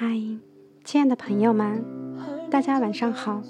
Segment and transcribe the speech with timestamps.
[0.00, 0.16] 嗨，
[0.84, 1.84] 亲爱的朋友们，
[2.48, 3.42] 大家晚上好，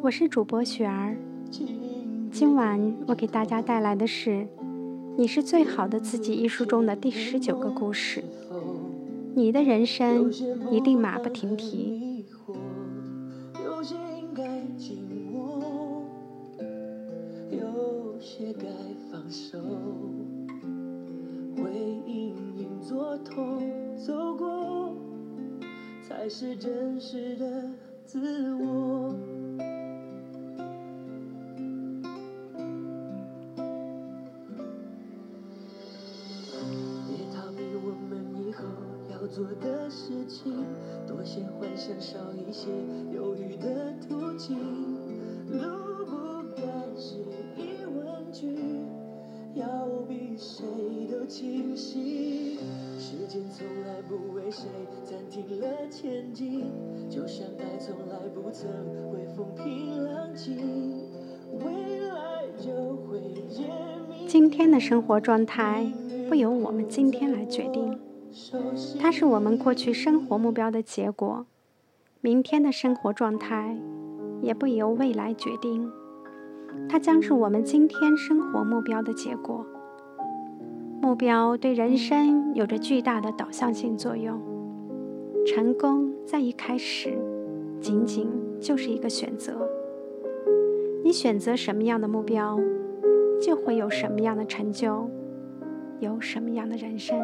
[0.00, 1.16] 我是主播雪儿。
[2.30, 4.30] 今晚我给大家带来的是
[5.18, 8.22] 《你是最好的自己》一书中的第十九个故事。
[9.34, 10.32] 你的人生
[10.70, 12.24] 一定马不停蹄。
[24.06, 24.94] 走过，
[26.06, 27.62] 才是真实的
[28.04, 29.14] 自我。
[37.08, 38.12] 别逃避我们
[38.46, 38.64] 以后
[39.10, 40.52] 要做的事情，
[41.06, 42.70] 多些幻想，少一些
[43.12, 43.83] 犹豫的
[64.34, 65.86] 今天的生活状态
[66.28, 67.96] 不由我们今天来决定，
[68.98, 71.44] 它是我们过去生活目标的结果；
[72.20, 73.78] 明天的生活状态
[74.42, 75.88] 也不由未来决定，
[76.88, 79.64] 它将是我们今天生活目标的结果。
[81.00, 84.36] 目标对人生有着巨大的导向性作用。
[85.46, 87.16] 成功在一开始，
[87.80, 88.28] 仅仅
[88.58, 89.70] 就是一个选择。
[91.04, 92.58] 你选择什么样的目标，
[93.40, 95.08] 就会有什么样的成就，
[96.00, 97.18] 有什么样的人生。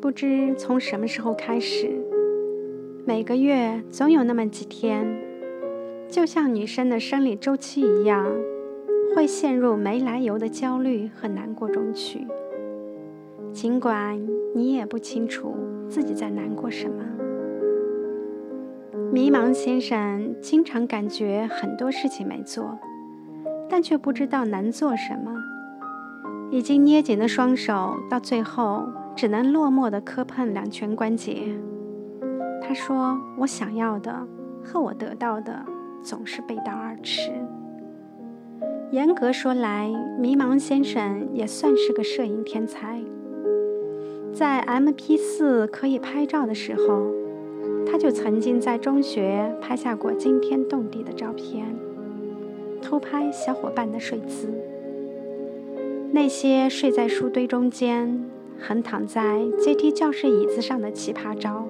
[0.00, 1.90] 不知从什么时候开始。
[3.06, 5.06] 每个月总有那么几天，
[6.08, 8.26] 就像女生的生理周期一样，
[9.16, 12.26] 会陷入没来由的焦虑和难过中去。
[13.54, 14.20] 尽管
[14.52, 15.54] 你也不清楚
[15.88, 17.04] 自己在难过什么。
[19.12, 22.76] 迷茫先生经常感觉很多事情没做，
[23.70, 25.32] 但却不知道能做什么。
[26.50, 31.54] 已经捏紧的双手，到最后只能落寞地磕碰两拳关节。
[32.60, 34.26] 他说：“我想要的
[34.64, 35.64] 和我得到的
[36.02, 37.30] 总是背道而驰。
[38.90, 39.88] 严格说来，
[40.18, 43.00] 迷茫先生也算是个摄影天才。
[44.34, 47.06] 在 MP 四可以拍照的时候，
[47.86, 51.76] 他就曾经在中学拍下过惊天动地的照片，
[52.82, 54.52] 偷拍小伙伴的睡姿。
[56.10, 58.24] 那些睡在书堆中间、
[58.58, 61.68] 横躺在阶梯教室椅子上的奇葩照。”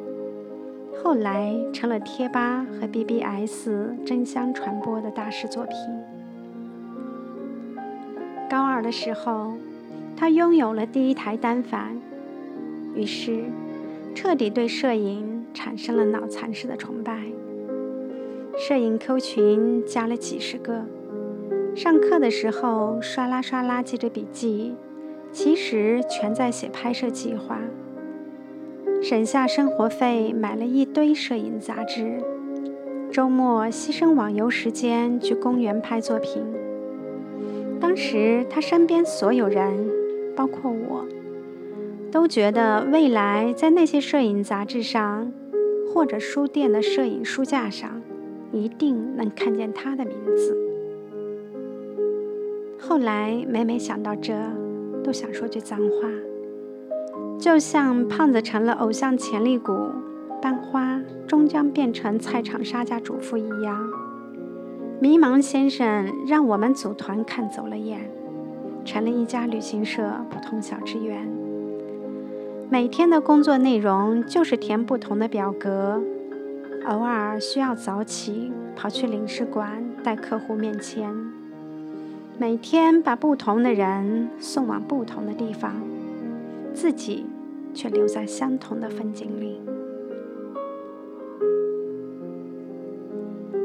[1.02, 3.69] 后来成了贴吧和 BBS
[4.06, 5.76] 争相传播的大师作品。
[8.48, 9.52] 高二的时候，
[10.16, 12.00] 他拥有了第一台单反，
[12.94, 13.44] 于是
[14.15, 17.22] 彻底对摄影产生了脑残式的崇拜。
[18.56, 20.84] 摄影 Q 群加了几十个，
[21.75, 24.75] 上课的时候刷啦刷啦记着笔记，
[25.32, 27.59] 其实全在写拍摄计划。
[29.03, 32.22] 省下生活费买了一堆摄影杂志，
[33.11, 36.43] 周末牺牲网游时间去公园拍作品。
[37.81, 39.91] 当时他身边所有人，
[40.34, 41.05] 包括我，
[42.14, 45.32] 都觉得未来在那些摄影杂志上，
[45.92, 48.00] 或者书店的摄影书架上，
[48.52, 50.56] 一定能看见他的名字。
[52.78, 54.32] 后来每每想到这，
[55.02, 56.08] 都想说句脏话。
[57.36, 59.72] 就像胖子成了偶像潜力股，
[60.41, 63.91] 班花终将变成菜场杀价主妇一样，
[65.00, 68.08] 迷茫先生让我们组团看走了眼，
[68.84, 71.28] 成了一家旅行社普通小职员。
[72.70, 76.02] 每天的工作内容就是填不同的表格，
[76.87, 81.14] 偶尔需要早起跑去领事馆带客户面签，
[82.38, 85.75] 每天把不同的人送往不同的地方，
[86.72, 87.26] 自己。
[87.76, 89.60] 却留在相同的风景里。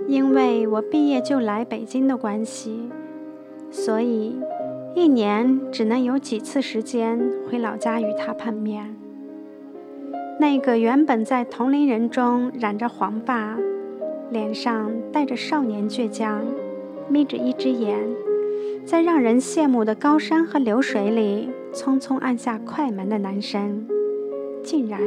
[0.07, 2.89] 因为我毕业就来北京的关系，
[3.69, 4.35] 所以
[4.95, 8.95] 一年只能有几次时间回老家与他碰面。
[10.39, 13.57] 那个原本在同龄人中染着黄发，
[14.31, 16.43] 脸上带着少年倔强，
[17.07, 17.97] 眯着一只眼，
[18.85, 23.85] 在让人羡慕的高山和流水里匆匆按下快门的男生。
[24.61, 24.99] 竟然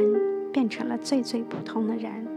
[0.51, 2.27] 变成了最最普通的人，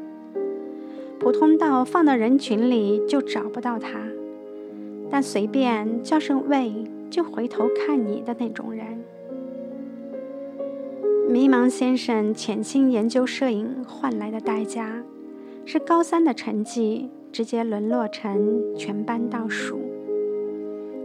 [1.19, 3.99] 普通到放到人群里就找不到他，
[5.11, 8.87] 但随便叫声“喂”就回头看你的那种人。
[11.29, 15.03] 迷茫先生潜心研究摄影换来的代价，
[15.65, 19.81] 是高三的成绩直接沦落成全班倒数。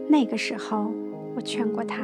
[0.08, 0.92] 那个时候，
[1.36, 2.04] 我劝过他：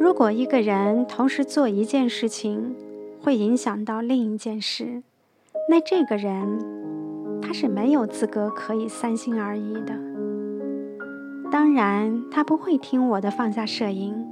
[0.00, 2.74] 如果一个人同时做一件事情，
[3.20, 5.02] 会影响到另一件事，
[5.68, 10.09] 那这个人他是没有资格可以三心二意的。
[11.50, 14.26] 当然，他不会听我的放下摄影。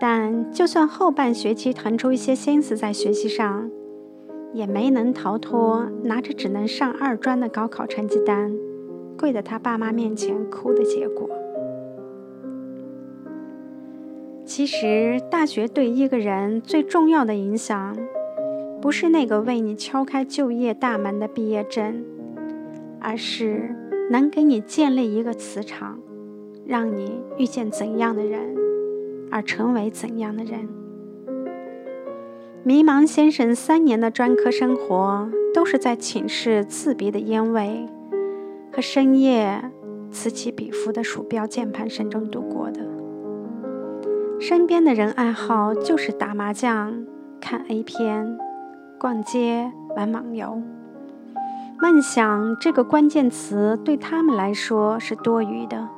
[0.00, 3.70] 但就算后半学期腾出一些心思在学习上，
[4.54, 8.52] 也没能逃脱拿着只能上二专的高考成绩单，
[9.18, 11.28] 跪在他爸妈面前哭的结果。
[14.44, 17.94] 其实，大学对一个人最重要的影响，
[18.80, 22.02] 不是那个为你敲开就业大门的毕业证，
[23.00, 23.74] 而是
[24.10, 25.98] 能给你建立一个磁场，
[26.66, 28.56] 让你遇见怎样的人。
[29.30, 30.68] 而成为怎样的人？
[32.62, 37.86] 迷茫先生三年的专科生活，都是在寝室刺鼻的烟味
[38.72, 39.70] 和深夜
[40.10, 42.80] 此起彼伏的鼠标键盘声中度过的。
[44.40, 47.04] 身边的人爱好就是打麻将、
[47.38, 48.38] 看 A 片、
[48.98, 50.62] 逛街、玩网游。
[51.80, 55.88] 梦想这个关键词对他们来说是多余的，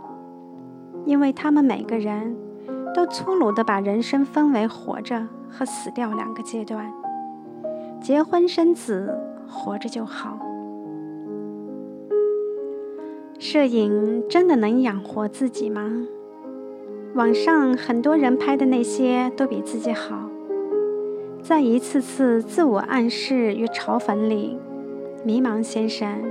[1.04, 2.36] 因为他们每个人。
[2.92, 6.92] 都粗鲁地把人生分为活着和死掉两个阶段。
[8.00, 9.16] 结婚生子，
[9.46, 10.36] 活着就好。
[13.38, 16.04] 摄影真的能养活自己吗？
[17.14, 20.28] 网上很多人拍的那些都比自己好。
[21.40, 24.58] 在一次次自我暗示与嘲讽里，
[25.22, 26.22] 迷茫先生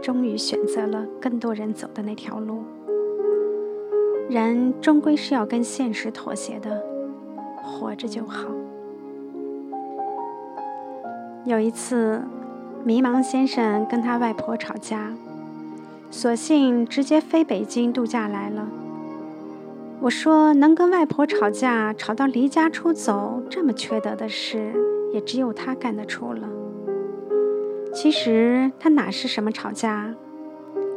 [0.00, 2.62] 终于选择了更多人走的那条路。
[4.30, 6.82] 人终归是要跟现实妥协的，
[7.62, 8.46] 活着就好。
[11.44, 12.22] 有一次，
[12.82, 15.12] 迷茫先生跟他外婆吵架，
[16.10, 18.66] 索性直接飞北京度假来了。
[20.00, 24.72] 我说，能跟外婆吵架吵到离家出走这么缺德的事，
[25.12, 26.48] 也只有他干得出了。
[27.92, 30.14] 其实他哪是什么吵架？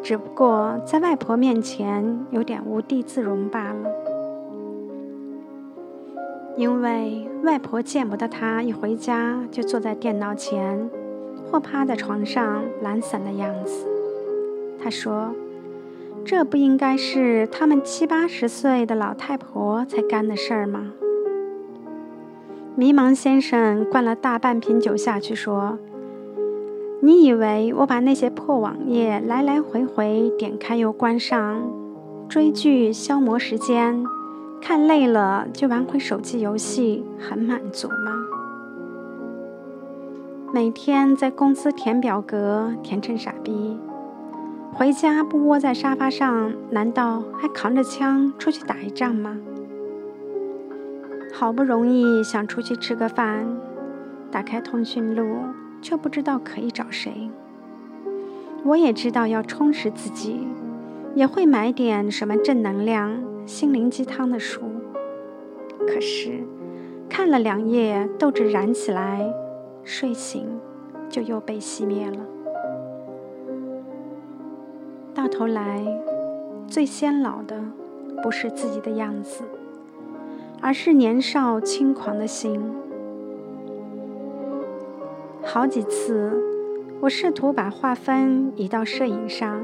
[0.02, 3.90] 只不过在外婆面前有点无地自容罢了，
[6.58, 10.90] 因为外婆见不得他一回家就坐在电脑前
[11.46, 13.88] 或趴在床上懒散的样子。
[14.84, 15.34] 他说
[16.26, 20.92] ：“这不应该是他们七八十岁的老太婆才干的事儿吗？”
[22.76, 25.80] 迷茫先生灌了大半瓶酒下去，说。
[27.06, 31.70] 你以为我把那些破网页来来回回点开又关上，
[32.30, 34.06] 追剧消磨时间，
[34.62, 38.16] 看累了就玩会手机游戏，很满足吗？
[40.54, 43.78] 每天在公司填表格填成傻逼，
[44.72, 49.38] 回家不窝在沙发上，难道还扛着枪出去打一仗吗？
[51.34, 53.46] 好不容易想出去吃个饭，
[54.32, 55.26] 打开通讯录。
[55.84, 57.30] 却不知道可以找谁。
[58.64, 60.48] 我也知道要充实自己，
[61.14, 64.62] 也会买点什么正能量、心灵鸡汤的书。
[65.86, 66.40] 可是
[67.10, 69.32] 看了两页，斗志燃起来，
[69.84, 70.48] 睡醒
[71.10, 72.18] 就又被熄灭了。
[75.14, 75.84] 到头来，
[76.66, 77.62] 最先老的
[78.24, 79.44] 不是自己的样子，
[80.62, 82.62] 而是年少轻狂的心。
[85.54, 86.34] 好几次，
[87.00, 89.64] 我试图把划分移到摄影上。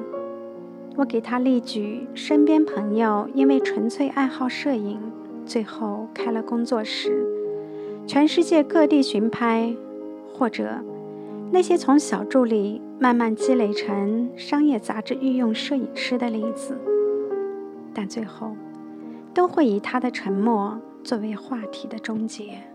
[0.97, 4.99] 我给他例举身边朋友因为纯粹爱好摄影，
[5.47, 7.25] 最后开了工作室，
[8.05, 9.75] 全世界各地巡拍；
[10.31, 10.75] 或者
[11.49, 16.77] 那些从小助理慢慢积累成商业杂志御用摄影师的例子。
[17.95, 18.51] 但最后，
[19.33, 22.68] 都会以他的沉默作为话题的终结。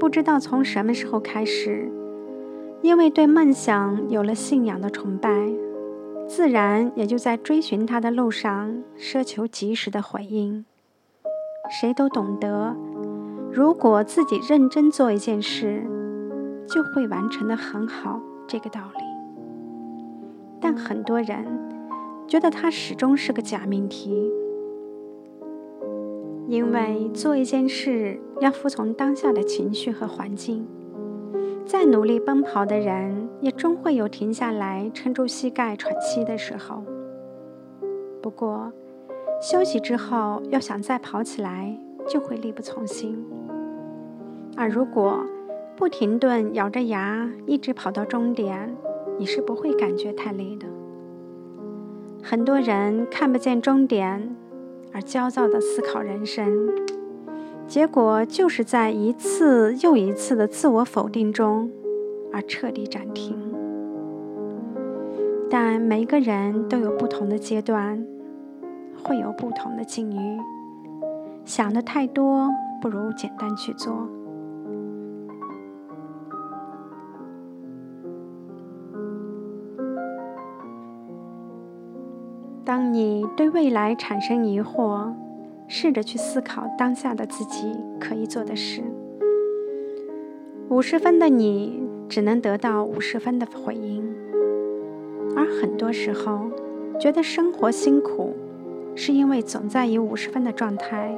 [0.00, 1.92] 不知道从什么时候开始，
[2.80, 5.30] 因为对梦想有了信仰的崇拜，
[6.26, 10.64] 自然也就在追寻他的路上奢求及时的回应。
[11.70, 12.74] 谁都懂得，
[13.52, 15.82] 如果自己认真做一件事，
[16.66, 19.04] 就会完成的很好这个道理。
[20.62, 21.44] 但很多人
[22.26, 24.32] 觉得它始终是个假命题。
[26.48, 30.66] 因为做一件事要服从当下的情绪和环境，
[31.66, 36.82] 再努力奔跑的人也终会有停下来撑住膝盖喘息的时候。
[38.22, 38.72] 不过，
[39.42, 41.78] 休息之后要想再跑起来，
[42.08, 43.22] 就会力不从心。
[44.56, 45.24] 而如果
[45.76, 48.74] 不停顿咬着牙一直跑到终点，
[49.18, 50.66] 你是不会感觉太累的。
[52.22, 54.34] 很多人看不见终点，
[54.92, 56.68] 而焦躁地思考人生，
[57.70, 61.70] 结果就是在一次又一次的自我否定中
[62.32, 63.38] 而彻底暂停。
[65.48, 68.04] 但每个人都有不同的阶段，
[69.04, 70.40] 会有不同的境遇。
[71.44, 72.48] 想的太多，
[72.82, 74.08] 不如简单去做。
[82.64, 85.12] 当你对未来产生疑惑，
[85.72, 88.82] 试着去思考当下的自己可以做的事。
[90.68, 94.04] 五十分的你只能得到五十分的回应，
[95.36, 96.50] 而很多时候
[97.00, 98.34] 觉得生活辛苦，
[98.96, 101.16] 是因为总在以五十分的状态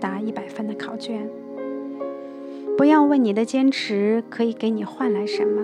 [0.00, 1.30] 答一百分的考卷。
[2.76, 5.62] 不要问你的坚持可以给你换来什么，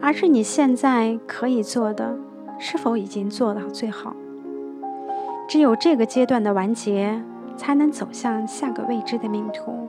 [0.00, 2.18] 而是你现在可以做的。
[2.62, 4.14] 是否已经做到最好？
[5.50, 7.20] 只有这个阶段的完结，
[7.56, 9.88] 才能走向下个未知的命途。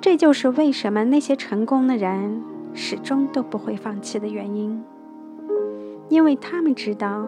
[0.00, 2.42] 这就是为什么那些成功的人
[2.74, 4.82] 始终都不会放弃的原因，
[6.08, 7.24] 因为他们知道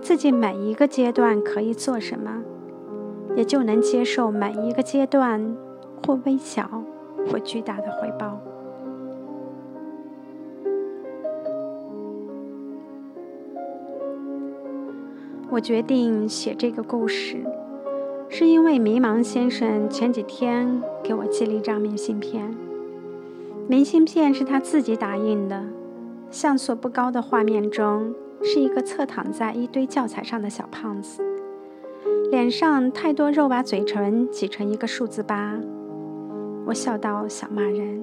[0.00, 2.42] 自己每一个阶段可以做什么，
[3.36, 5.56] 也就能接受每一个阶段
[6.04, 6.82] 或微小
[7.30, 8.40] 或巨大的回报。
[15.52, 17.36] 我决定写这个故事，
[18.30, 22.56] 是因为迷茫先生前几天给我寄了一张明信片。
[23.68, 25.62] 明信片是他自己打印的，
[26.30, 31.22] 像素不高的画面中是一个侧躺在一堆教材上的小胖子，
[32.30, 35.60] 脸上太多肉把嘴唇挤成一个数字八。
[36.64, 38.02] 我笑到想骂人，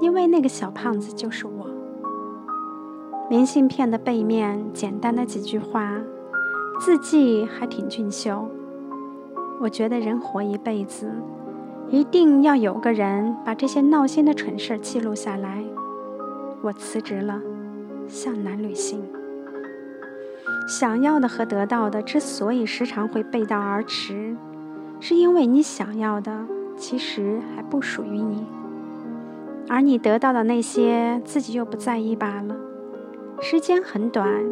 [0.00, 1.66] 因为那个小胖子就是我。
[3.28, 6.00] 明信片的背面简单的几句话。
[6.78, 8.48] 字迹还挺俊秀，
[9.60, 11.10] 我觉得人活一辈子，
[11.88, 15.64] 一定要有个人把这些闹心的蠢事记录下来。
[16.60, 17.40] 我辞职了，
[18.06, 19.02] 向南旅行。
[20.68, 24.36] 想要的和得到的之所以时常会背道而驰，
[25.00, 26.44] 是因为你想要的
[26.76, 28.44] 其实还不属于你，
[29.68, 32.54] 而你得到的那些自己又不在意罢了。
[33.40, 34.44] 时间很短，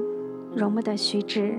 [0.54, 1.58] 容不得虚掷。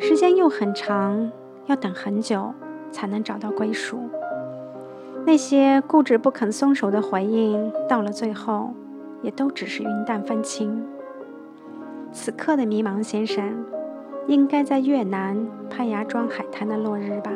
[0.00, 1.30] 时间又很长，
[1.66, 2.52] 要等很久
[2.90, 3.98] 才能找到归属。
[5.26, 8.72] 那些固执不肯松手的回应，到了最后，
[9.22, 10.82] 也都只是云淡风轻。
[12.10, 13.64] 此刻的迷茫先生，
[14.26, 17.30] 应该在越南潘芽庄海滩的落日吧？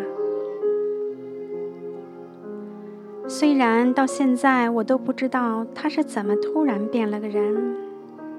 [3.28, 7.76] 虽然到现在我都不知道他是怎么突然变了个人，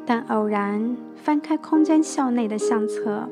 [0.06, 3.30] 但偶然翻开空间校内的相册。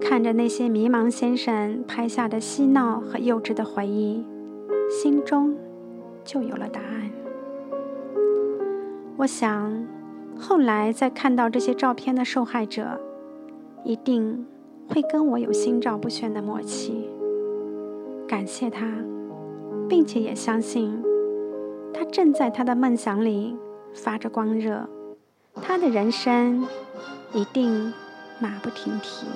[0.00, 4.24] 看着那些迷茫先生拍下的嬉闹和幼稚的回忆，
[4.90, 5.56] 心中
[6.24, 7.10] 就有了答案。
[9.16, 9.86] 我想，
[10.38, 13.00] 后来再看到这些照片的受害者，
[13.84, 14.46] 一定
[14.88, 17.10] 会跟我有心照不宣的默契。
[18.26, 18.86] 感谢他，
[19.88, 21.02] 并且也相信，
[21.92, 23.56] 他正在他的梦想里
[23.92, 24.88] 发着光热，
[25.60, 26.66] 他的人生
[27.32, 27.92] 一定
[28.40, 29.26] 马不停蹄。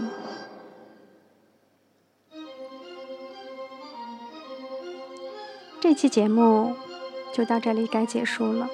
[5.82, 6.76] 这期节目
[7.34, 8.70] 就到这里该结束了，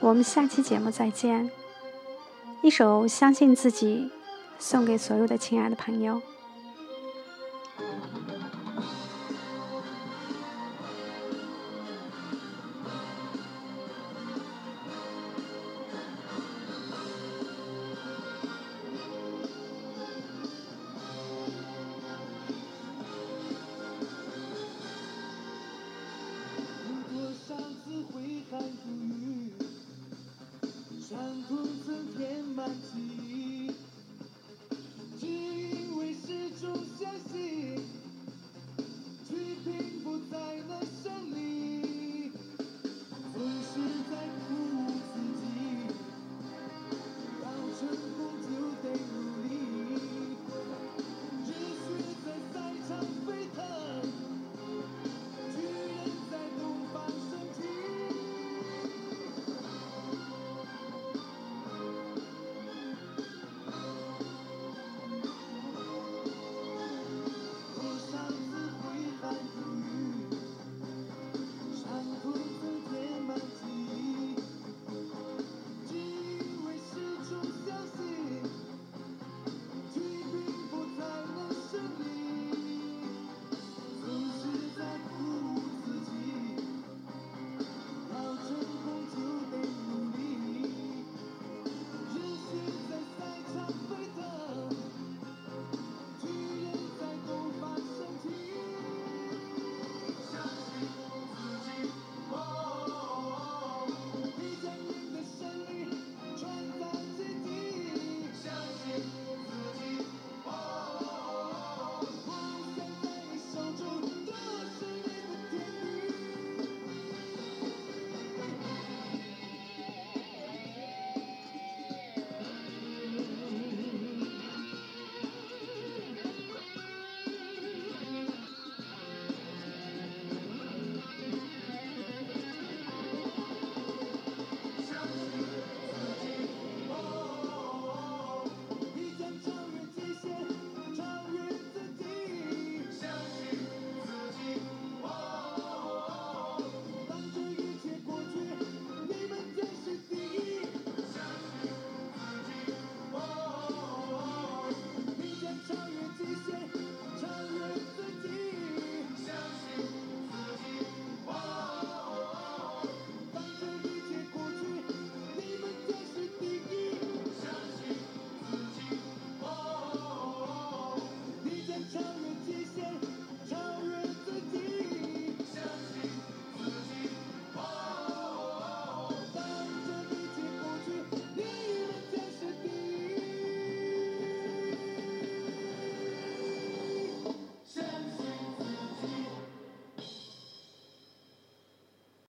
[0.00, 1.50] 我们下期节目再见。
[2.60, 4.10] 一首《相信自己》
[4.58, 6.20] 送给所有的亲爱的朋友。